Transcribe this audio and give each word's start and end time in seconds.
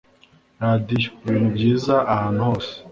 radiyo. 0.61 1.07
ibintu 1.25 1.49
byiza 1.55 1.93
ahantu 2.13 2.39
hose 2.47 2.71